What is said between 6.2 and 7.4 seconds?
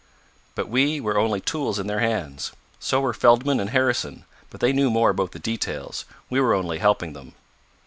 We were only helping them."